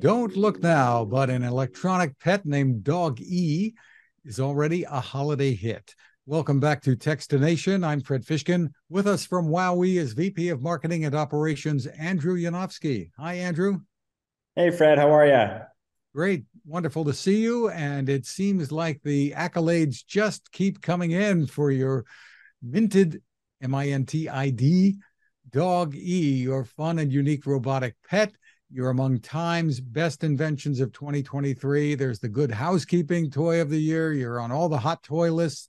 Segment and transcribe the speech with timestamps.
[0.00, 3.74] Don't look now, but an electronic pet named Dog E
[4.24, 5.94] is already a holiday hit.
[6.24, 7.84] Welcome back to Techstination.
[7.84, 8.70] I'm Fred Fishkin.
[8.88, 13.10] With us from WowWee is VP of Marketing and Operations, Andrew Yanofsky.
[13.18, 13.80] Hi, Andrew.
[14.56, 14.96] Hey, Fred.
[14.96, 15.60] How are you?
[16.14, 16.44] Great.
[16.64, 17.68] Wonderful to see you.
[17.68, 22.06] And it seems like the accolades just keep coming in for your
[22.66, 23.20] MINTiD,
[23.60, 24.96] M I N T I D,
[25.50, 28.32] Dog E, your fun and unique robotic pet.
[28.72, 31.96] You're among Time's best inventions of 2023.
[31.96, 34.12] There's the Good Housekeeping Toy of the Year.
[34.12, 35.68] You're on all the hot toy lists.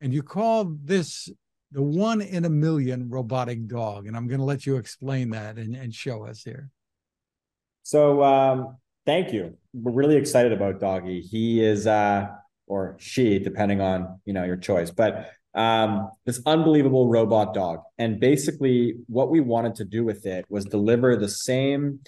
[0.00, 1.28] And you call this
[1.72, 4.06] the one in a million robotic dog.
[4.06, 6.70] And I'm going to let you explain that and, and show us here.
[7.82, 9.56] So, um, thank you.
[9.74, 11.22] We're really excited about Doggy.
[11.22, 12.28] He is, uh,
[12.68, 17.80] or she, depending on you know your choice, but um, this unbelievable robot dog.
[17.96, 22.00] And basically, what we wanted to do with it was deliver the same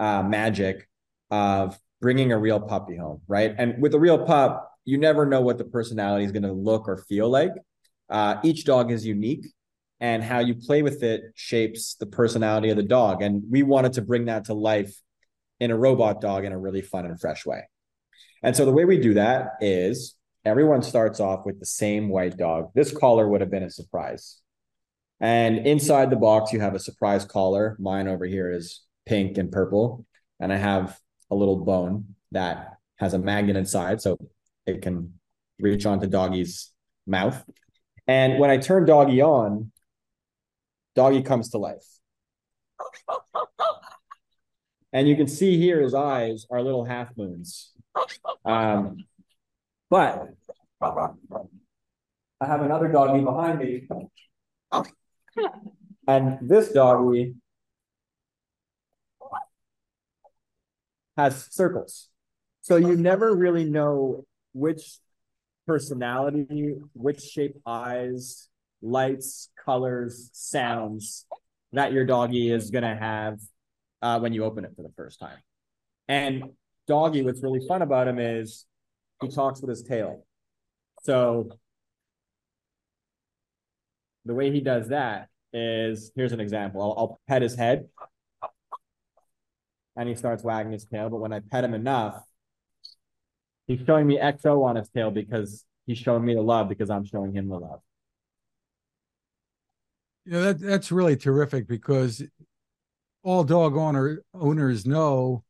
[0.00, 0.88] uh, magic
[1.30, 3.54] of bringing a real puppy home, right?
[3.56, 6.88] And with a real pup, you never know what the personality is going to look
[6.88, 7.52] or feel like.
[8.08, 9.46] Uh, each dog is unique,
[10.00, 13.22] and how you play with it shapes the personality of the dog.
[13.22, 14.96] And we wanted to bring that to life
[15.60, 17.68] in a robot dog in a really fun and fresh way.
[18.42, 22.38] And so the way we do that is everyone starts off with the same white
[22.38, 22.70] dog.
[22.74, 24.40] This collar would have been a surprise.
[25.20, 27.76] And inside the box, you have a surprise collar.
[27.78, 28.80] Mine over here is
[29.10, 30.06] pink and purple.
[30.38, 30.98] And I have
[31.30, 34.16] a little bone that has a magnet inside so
[34.66, 35.14] it can
[35.58, 36.70] reach onto doggy's
[37.06, 37.44] mouth.
[38.06, 39.72] And when I turn doggy on,
[40.94, 41.86] doggy comes to life.
[44.92, 47.70] And you can see here his eyes are little half moons.
[48.44, 48.96] Um,
[49.88, 50.30] but
[50.82, 53.86] I have another doggy behind me.
[56.08, 57.36] And this doggy
[61.16, 62.08] has circles.
[62.62, 64.98] So you never really know which
[65.66, 68.48] personality, which shape eyes,
[68.82, 71.26] lights, colors, sounds
[71.72, 73.38] that your doggy is going to have
[74.02, 75.38] uh, when you open it for the first time.
[76.08, 76.44] And
[76.88, 78.66] doggy, what's really fun about him is
[79.22, 80.26] he talks with his tail.
[81.02, 81.50] So
[84.24, 86.82] the way he does that is here's an example.
[86.82, 87.88] I'll, I'll pet his head
[89.96, 91.10] and he starts wagging his tail.
[91.10, 92.22] But when I pet him enough,
[93.66, 97.04] he's showing me XO on his tail because he's showing me the love because I'm
[97.04, 97.80] showing him the love.
[100.24, 102.22] You know, that that's really terrific because
[103.22, 105.44] all dog owner owners know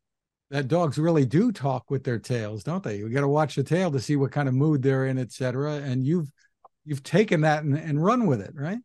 [0.49, 2.97] that dogs really do talk with their tails, don't they?
[2.97, 5.75] You got to watch the tail to see what kind of mood they're in, etc.
[5.75, 6.31] And you've
[6.85, 8.79] you've taken that and, and run with it, right?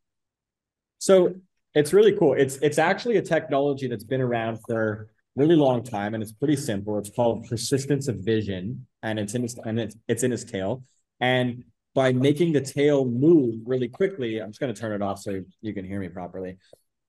[0.98, 1.34] So
[1.74, 2.34] it's really cool.
[2.34, 6.56] It's it's actually a technology that's been around for really long time, and it's pretty
[6.56, 6.98] simple.
[6.98, 10.82] It's called persistence of vision, and it's in his and it's it's in his tail.
[11.20, 11.64] And
[11.94, 15.42] by making the tail move really quickly, I'm just going to turn it off so
[15.60, 16.58] you can hear me properly.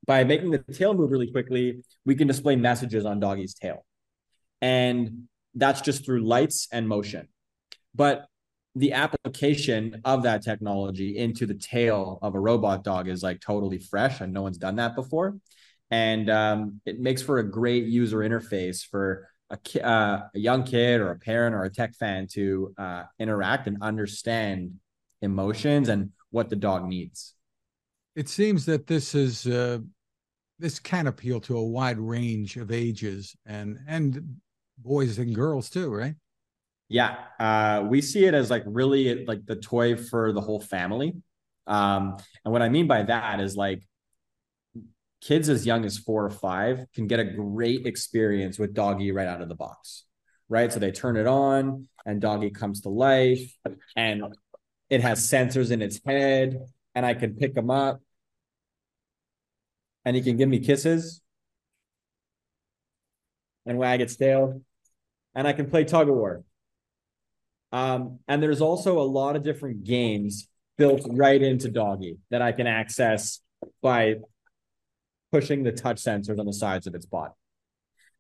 [0.05, 3.85] By making the tail move really quickly, we can display messages on doggy's tail,
[4.61, 7.27] and that's just through lights and motion.
[7.95, 8.27] But
[8.75, 13.79] the application of that technology into the tail of a robot dog is like totally
[13.79, 15.35] fresh and no one's done that before
[15.91, 20.63] and um, it makes for a great user interface for a, ki- uh, a young
[20.63, 24.73] kid or a parent or a tech fan to uh, interact and understand
[25.21, 27.33] emotions and what the dog needs.
[28.15, 29.79] It seems that this is uh,
[30.59, 34.37] this can appeal to a wide range of ages and and
[34.77, 36.15] boys and girls too, right?
[36.89, 41.15] Yeah, uh, we see it as like really like the toy for the whole family.
[41.67, 43.83] Um, and what I mean by that is like
[45.21, 49.27] kids as young as four or five can get a great experience with doggy right
[49.27, 50.05] out of the box
[50.49, 50.71] right?
[50.71, 53.41] So they turn it on and doggy comes to life
[53.95, 54.23] and
[54.89, 58.01] it has sensors in its head and i can pick him up.
[60.05, 61.21] And he can give me kisses
[63.65, 64.61] and wag its tail
[65.35, 66.43] and i can play tug of war.
[67.73, 70.47] Um, and there's also a lot of different games
[70.77, 73.41] built right into doggy that i can access
[73.81, 74.15] by
[75.37, 77.33] pushing the touch sensors on the sides of its body.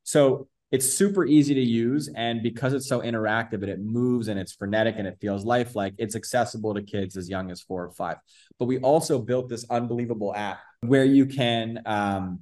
[0.03, 2.09] So it's super easy to use.
[2.15, 5.95] And because it's so interactive and it moves and it's frenetic and it feels lifelike,
[5.97, 8.17] it's accessible to kids as young as four or five.
[8.59, 12.41] But we also built this unbelievable app where you can um,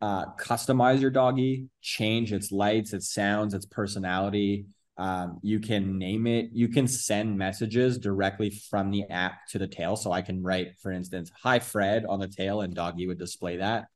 [0.00, 6.26] uh, customize your doggy, change its lights, its sounds, its personality, um, you can name
[6.26, 6.50] it.
[6.52, 9.96] You can send messages directly from the app to the tail.
[9.96, 13.56] So I can write, for instance, "Hi Fred" on the tail, and Doggy would display
[13.56, 13.86] that.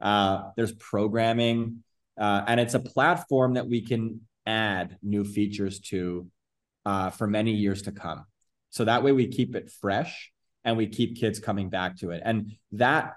[0.00, 1.82] Uh, there's programming.
[2.16, 6.28] Uh, and it's a platform that we can add new features to
[6.84, 8.24] uh, for many years to come.
[8.70, 10.32] So that way we keep it fresh
[10.64, 12.22] and we keep kids coming back to it.
[12.24, 13.14] And that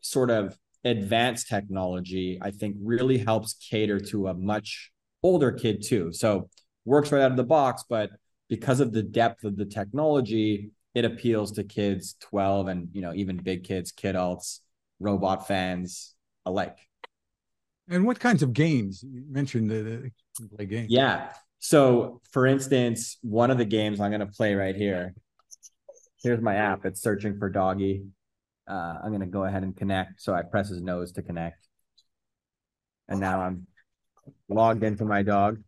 [0.00, 4.90] sort of advanced technology, I think, really helps cater to a much
[5.22, 6.12] older kid too.
[6.12, 6.48] So
[6.84, 8.10] works right out of the box, but
[8.48, 13.12] because of the depth of the technology, it appeals to kids 12 and you know
[13.14, 14.60] even big kids, kidults,
[14.98, 16.78] robot fans alike.
[17.88, 20.10] And what kinds of games you mentioned the,
[20.54, 20.90] play games?
[20.90, 21.30] Yeah.
[21.58, 25.14] So, for instance, one of the games I'm going to play right here.
[26.22, 26.84] Here's my app.
[26.84, 28.04] It's searching for doggy.
[28.68, 30.20] Uh, I'm going to go ahead and connect.
[30.20, 31.66] So I press his nose to connect.
[33.08, 33.66] And now I'm
[34.48, 35.62] logged into my dog.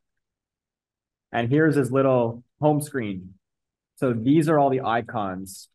[1.32, 3.34] And here's his little home screen.
[3.96, 5.68] So these are all the icons.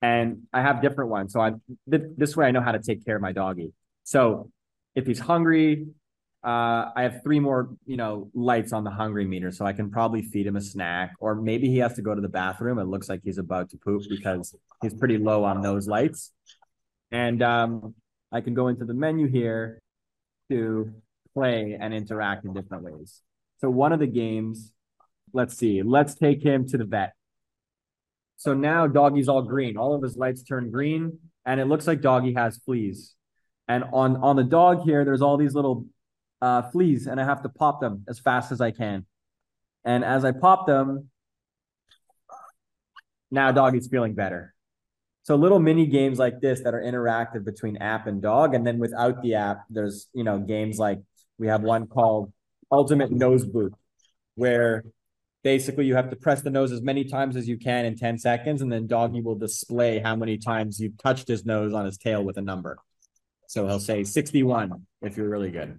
[0.00, 1.32] And I have different ones.
[1.32, 1.52] So I
[1.90, 3.72] th- this way I know how to take care of my doggy.
[4.04, 4.50] So
[4.94, 5.86] if he's hungry,
[6.44, 9.90] uh, I have three more, you know, lights on the hungry meter, so I can
[9.92, 12.80] probably feed him a snack, or maybe he has to go to the bathroom.
[12.80, 16.32] It looks like he's about to poop because he's pretty low on those lights.
[17.12, 17.94] And um,
[18.32, 19.80] I can go into the menu here
[20.50, 20.92] to
[21.34, 23.20] play and interact in different ways.
[23.60, 24.72] So one of the games,
[25.32, 27.12] let's see, let's take him to the vet.
[28.36, 29.76] So now doggy's all green.
[29.76, 33.14] All of his lights turn green, and it looks like doggy has fleas.
[33.68, 35.86] And on on the dog here, there's all these little
[36.40, 39.06] uh, fleas, and I have to pop them as fast as I can.
[39.84, 41.08] And as I pop them,
[43.30, 44.54] now doggy's feeling better.
[45.22, 48.78] So little mini games like this that are interactive between app and dog, and then
[48.78, 50.98] without the app, there's you know games like
[51.38, 52.32] we have one called
[52.70, 53.72] Ultimate Nose Boop,
[54.34, 54.84] where
[55.42, 58.18] basically you have to press the nose as many times as you can in 10
[58.18, 61.98] seconds, and then doggy will display how many times you've touched his nose on his
[61.98, 62.78] tail with a number.
[63.48, 65.78] So he'll say 61 if you're really good.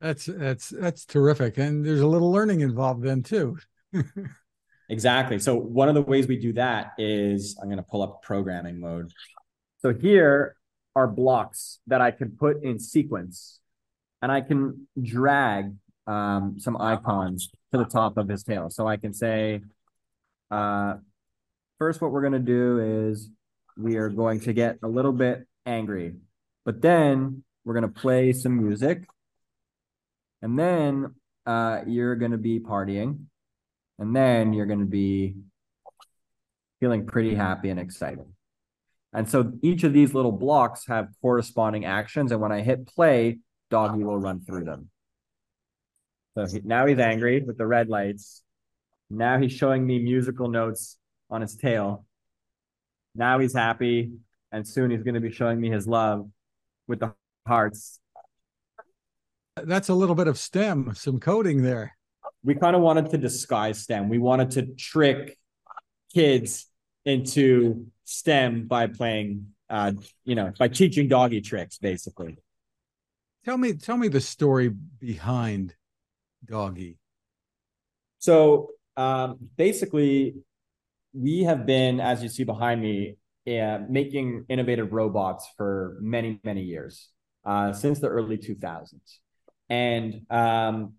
[0.00, 3.58] That's that's that's terrific, and there's a little learning involved then too.
[4.88, 5.40] exactly.
[5.40, 8.78] So one of the ways we do that is I'm going to pull up programming
[8.78, 9.10] mode.
[9.80, 10.54] So here
[10.94, 13.58] are blocks that I can put in sequence,
[14.22, 15.74] and I can drag
[16.06, 18.70] um, some icons to the top of his tail.
[18.70, 19.60] So I can say,
[20.50, 20.94] uh,
[21.78, 23.30] first, what we're going to do is
[23.76, 26.14] we are going to get a little bit angry,
[26.64, 29.04] but then we're going to play some music
[30.42, 31.14] and then
[31.46, 33.24] uh, you're going to be partying,
[33.98, 35.36] and then you're going to be
[36.80, 38.26] feeling pretty happy and excited.
[39.12, 43.38] And so each of these little blocks have corresponding actions, and when I hit play,
[43.70, 44.90] doggy will run through them.
[46.34, 48.42] So he, now he's angry with the red lights.
[49.10, 50.98] Now he's showing me musical notes
[51.30, 52.04] on his tail.
[53.14, 54.12] Now he's happy,
[54.52, 56.28] and soon he's going to be showing me his love
[56.86, 57.14] with the
[57.46, 58.00] hearts
[59.64, 61.96] that's a little bit of STEM, some coding there.
[62.44, 64.08] We kind of wanted to disguise STEM.
[64.08, 65.36] We wanted to trick
[66.14, 66.66] kids
[67.04, 69.92] into STEM by playing, uh,
[70.24, 72.38] you know, by teaching doggy tricks, basically.
[73.44, 74.68] Tell me, tell me the story
[74.98, 75.74] behind
[76.44, 76.98] doggy.
[78.18, 80.34] So um, basically,
[81.12, 86.62] we have been, as you see behind me, uh, making innovative robots for many, many
[86.62, 87.08] years,
[87.44, 89.20] uh, since the early 2000s.
[89.70, 90.94] And um,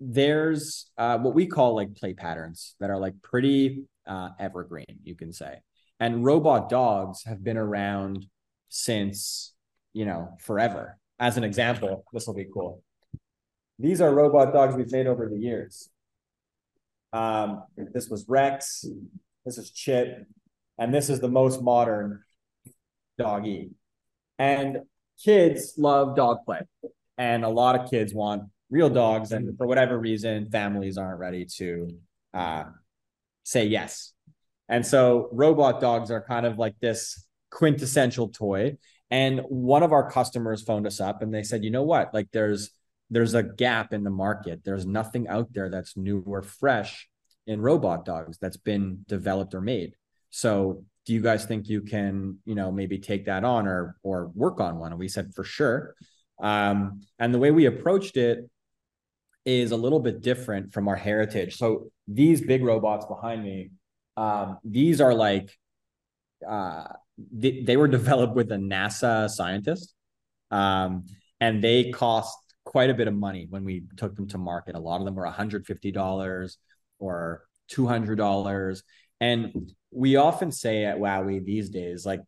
[0.00, 5.16] there's uh, what we call like play patterns that are like pretty uh, evergreen, you
[5.16, 5.60] can say.
[5.98, 8.26] And robot dogs have been around
[8.68, 9.54] since,
[9.92, 10.98] you know, forever.
[11.18, 12.82] As an example, this will be cool.
[13.78, 15.88] These are robot dogs we've made over the years.
[17.12, 18.84] Um, this was Rex,
[19.44, 20.26] this is Chip,
[20.78, 22.22] and this is the most modern
[23.18, 23.70] doggy.
[24.38, 24.78] And
[25.22, 26.60] kids love dog play
[27.18, 31.44] and a lot of kids want real dogs and for whatever reason families aren't ready
[31.44, 31.88] to
[32.32, 32.64] uh,
[33.44, 34.12] say yes
[34.68, 38.76] and so robot dogs are kind of like this quintessential toy
[39.10, 42.12] and one of our customers phoned us up and they said you know what?
[42.14, 42.70] Like there's
[43.10, 44.62] there's a gap in the market.
[44.64, 47.08] There's nothing out there that's new or fresh
[47.46, 49.94] in robot dogs that's been developed or made.
[50.30, 54.28] So do you guys think you can you know maybe take that on or or
[54.34, 54.92] work on one?
[54.92, 55.94] And we said for sure.
[56.42, 58.48] Um, and the way we approached it
[59.44, 61.56] is a little bit different from our heritage.
[61.56, 63.70] So these big robots behind me,
[64.16, 65.56] um, these are like
[66.48, 66.84] uh,
[67.18, 69.94] they, they, were developed with a NASA scientist,
[70.50, 71.04] um,
[71.40, 74.74] and they cost quite a bit of money when we took them to market.
[74.74, 76.56] A lot of them were $150
[76.98, 78.82] or $200.
[79.20, 82.20] And we often say at WowWee these days, like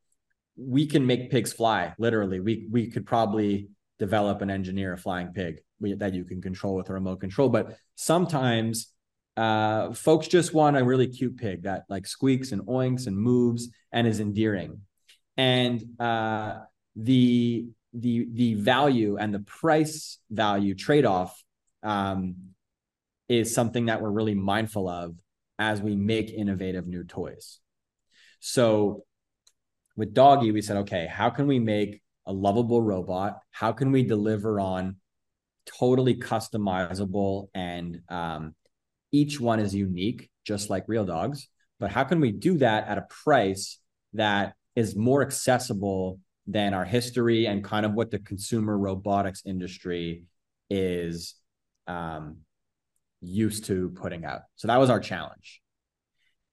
[0.57, 1.95] we can make pigs fly.
[1.99, 6.75] Literally, we we could probably develop and engineer a flying pig that you can control
[6.75, 7.49] with a remote control.
[7.49, 8.93] But sometimes
[9.37, 13.69] uh, folks just want a really cute pig that like squeaks and oinks and moves
[13.93, 14.81] and is endearing.
[15.37, 16.61] And uh,
[16.95, 21.43] the the the value and the price value trade off
[21.83, 22.37] um,
[23.29, 25.15] is something that we're really mindful of
[25.59, 27.59] as we make innovative new toys.
[28.41, 29.05] So
[29.97, 33.39] with Doggy, we said, okay, how can we make a lovable robot?
[33.51, 34.97] How can we deliver on
[35.79, 38.55] totally customizable and um,
[39.17, 41.49] each one is unique, just like real dogs.
[41.81, 43.79] But how can we do that at a price
[44.13, 50.25] that is more accessible than our history and kind of what the consumer robotics industry
[50.71, 51.35] is
[51.87, 52.39] um,
[53.21, 54.43] used to putting out?
[54.57, 55.61] So that was our challenge.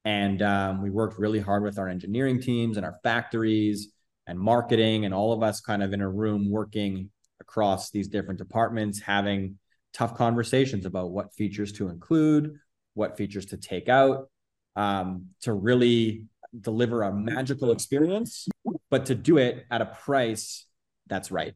[0.05, 3.89] And um, we worked really hard with our engineering teams and our factories
[4.27, 7.09] and marketing, and all of us kind of in a room working
[7.41, 9.57] across these different departments, having
[9.93, 12.57] tough conversations about what features to include,
[12.93, 14.29] what features to take out,
[14.75, 16.25] um, to really
[16.59, 18.47] deliver a magical experience,
[18.89, 20.65] but to do it at a price
[21.07, 21.53] that's right.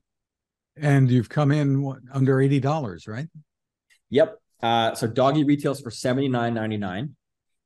[0.75, 3.27] And you've come in what, under eighty dollars, right?
[4.10, 4.38] Yep.
[4.62, 7.15] Uh, so doggy retails for seventy nine ninety nine,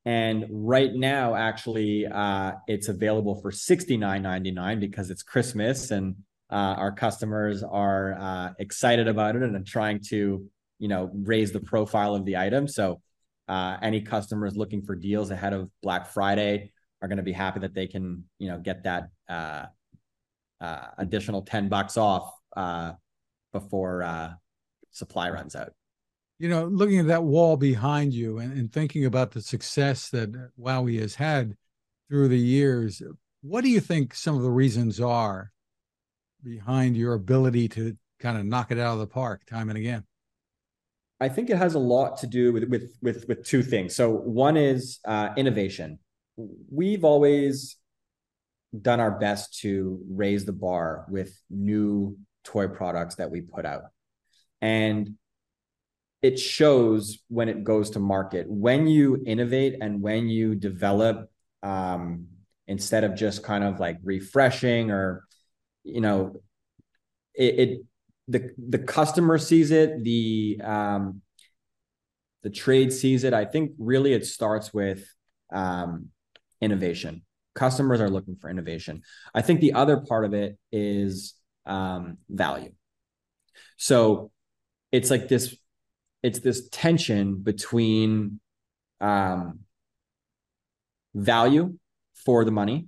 [0.06, 5.92] and right now, actually, uh, it's available for sixty nine ninety nine because it's Christmas
[5.92, 6.16] and
[6.50, 10.46] uh, our customers are uh, excited about it and are trying to
[10.82, 12.68] you know raise the profile of the item.
[12.68, 13.02] So
[13.48, 16.72] uh, any customers looking for deals ahead of black friday
[17.02, 19.66] are going to be happy that they can you know get that uh,
[20.60, 22.94] uh, additional 10 bucks off uh,
[23.54, 24.32] before uh,
[24.90, 25.72] supply runs out.
[26.40, 30.32] You know looking at that wall behind you and, and thinking about the success that
[30.60, 31.56] WowWee has had
[32.10, 33.04] through the years
[33.42, 35.52] what do you think some of the reasons are
[36.44, 40.04] behind your ability to kind of knock it out of the park time and again
[41.22, 43.96] I think it has a lot to do with with with, with two things.
[43.96, 46.00] So one is uh, innovation.
[46.70, 47.78] We've always
[48.80, 53.84] done our best to raise the bar with new toy products that we put out,
[54.62, 55.16] and
[56.22, 58.46] it shows when it goes to market.
[58.50, 61.30] When you innovate and when you develop,
[61.64, 62.28] um,
[62.68, 65.26] instead of just kind of like refreshing or,
[65.84, 66.42] you know,
[67.34, 67.80] it, it
[68.32, 71.22] the the customer sees it, the um,
[72.44, 73.34] the trade sees it.
[73.34, 75.06] I think really it starts with
[75.52, 76.08] um,
[76.60, 77.24] innovation.
[77.54, 79.02] Customers are looking for innovation.
[79.34, 81.34] I think the other part of it is
[81.66, 82.72] um, value.
[83.78, 84.32] So
[84.92, 85.56] it's like this,
[86.24, 88.40] it's this tension between
[89.02, 89.60] um,
[91.14, 91.78] value
[92.26, 92.88] for the money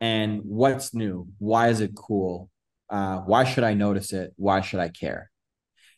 [0.00, 1.28] and what's new.
[1.38, 2.48] Why is it cool?
[2.90, 4.32] Uh, why should I notice it?
[4.36, 5.30] Why should I care?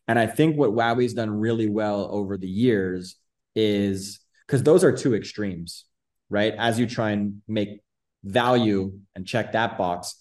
[0.08, 3.16] And I think what WowWee's done really well over the years
[3.54, 5.84] is because those are two extremes,
[6.28, 6.54] right?
[6.58, 7.80] As you try and make
[8.24, 10.16] value and check that box,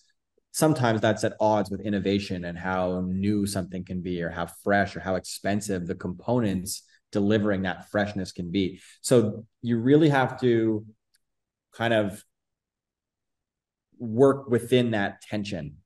[0.51, 4.95] sometimes that's at odds with innovation and how new something can be, or how fresh
[4.95, 8.79] or how expensive the components delivering that freshness can be.
[9.01, 10.85] So you really have to
[11.73, 12.23] kind of
[13.97, 15.77] work within that tension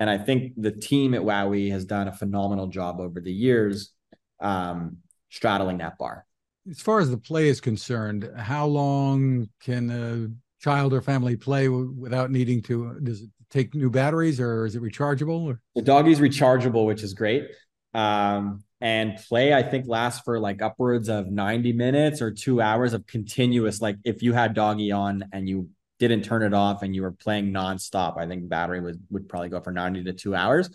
[0.00, 3.92] and I think the team at WowWee has done a phenomenal job over the years
[4.40, 4.96] um,
[5.28, 6.26] straddling that bar.
[6.68, 11.66] As far as the play is concerned, how long can a child or family play
[11.66, 12.98] w- without needing to?
[13.02, 15.44] Does it take new batteries or is it rechargeable?
[15.44, 15.60] Or?
[15.74, 17.48] The doggy's rechargeable, which is great.
[17.92, 22.94] Um, and play, I think, lasts for like upwards of 90 minutes or two hours
[22.94, 23.82] of continuous.
[23.82, 25.68] Like if you had doggy on and you
[26.00, 29.50] didn't turn it off and you were playing nonstop, I think battery would would probably
[29.50, 30.68] go for 90 to two hours.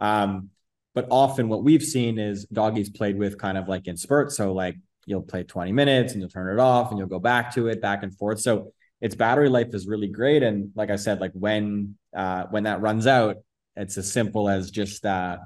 [0.00, 0.48] Um,
[0.94, 4.36] but often what we've seen is doggies played with kind of like in spurts.
[4.36, 7.54] So like you'll play 20 minutes and you'll turn it off and you'll go back
[7.54, 8.40] to it back and forth.
[8.40, 10.42] So its battery life is really great.
[10.42, 13.36] And like I said, like when uh when that runs out,
[13.76, 15.38] it's as simple as just uh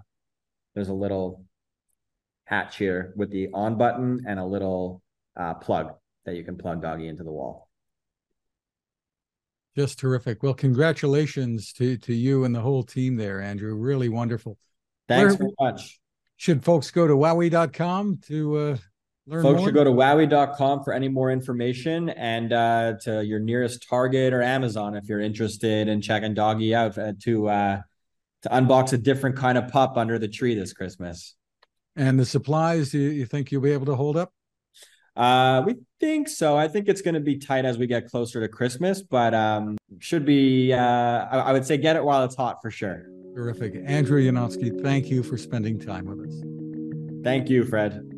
[0.74, 1.44] there's a little
[2.46, 5.02] hatch here with the on button and a little
[5.36, 7.68] uh, plug that you can plug doggy into the wall.
[9.76, 10.42] Just terrific.
[10.42, 13.74] Well, congratulations to to you and the whole team there, Andrew.
[13.74, 14.56] Really wonderful.
[15.08, 16.00] Thanks Where, very much.
[16.36, 18.76] Should folks go to wowwee.com to uh,
[19.26, 19.68] learn folks more?
[19.68, 24.42] should go to wowwee.com for any more information and uh, to your nearest Target or
[24.42, 27.80] Amazon if you're interested in checking doggy out uh, to uh,
[28.42, 31.34] to unbox a different kind of pup under the tree this Christmas.
[31.96, 34.33] And the supplies, you, you think you'll be able to hold up?
[35.16, 36.56] Uh, we think so.
[36.56, 39.76] I think it's going to be tight as we get closer to Christmas, but um,
[40.00, 40.72] should be.
[40.72, 43.06] Uh, I, I would say get it while it's hot for sure.
[43.34, 43.74] Terrific.
[43.84, 47.24] Andrew Yanofsky, thank you for spending time with us.
[47.24, 48.13] Thank you, Fred.